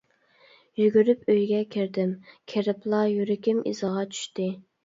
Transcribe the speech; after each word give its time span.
يۈگۈرۈپ 0.81 1.29
ئۆيگە 1.33 1.59
كىردىم، 1.77 2.15
كىرىپلا 2.53 3.05
يۈرىكىم 3.13 3.63
ئىزىغا 3.73 4.11
چۈشتى. 4.17 4.53